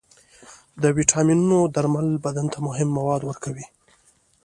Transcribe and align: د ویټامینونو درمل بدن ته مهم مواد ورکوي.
د 0.81 0.83
ویټامینونو 0.97 1.57
درمل 1.75 2.07
بدن 2.25 2.45
ته 2.53 2.59
مهم 2.67 2.89
مواد 2.97 3.21
ورکوي. 3.25 3.65